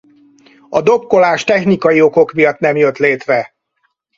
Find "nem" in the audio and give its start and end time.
2.59-2.75